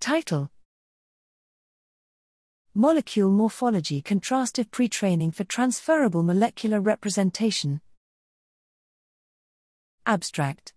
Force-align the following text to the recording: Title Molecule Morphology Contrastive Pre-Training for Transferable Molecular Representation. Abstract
Title 0.00 0.50
Molecule 2.72 3.30
Morphology 3.30 4.00
Contrastive 4.00 4.70
Pre-Training 4.70 5.32
for 5.32 5.42
Transferable 5.42 6.22
Molecular 6.22 6.80
Representation. 6.80 7.80
Abstract 10.06 10.72